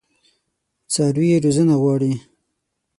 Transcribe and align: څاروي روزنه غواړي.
څاروي 0.93 1.27
روزنه 1.43 1.75
غواړي. 1.81 2.13